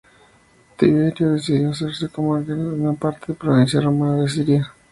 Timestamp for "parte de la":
2.95-3.39